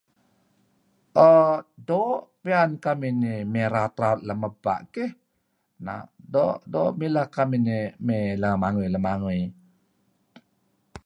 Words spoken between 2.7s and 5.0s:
kamih nih raut lem bpa'